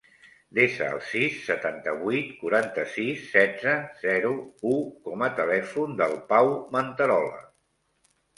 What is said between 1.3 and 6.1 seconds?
setanta-vuit, quaranta-sis, setze, zero, u com a telèfon